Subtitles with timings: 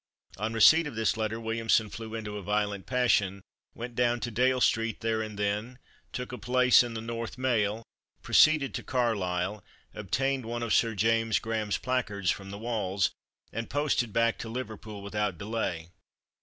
[0.37, 3.43] On receipt of this letter Williamson flew into a violent passion,
[3.75, 5.77] went down to Dale street there and then,
[6.11, 7.83] took a place in the North Mail,
[8.23, 13.11] proceeded to Carlisle, obtained one of Sir James Graham's placards from the walls,
[13.53, 15.89] and posted back to Liverpool without delay.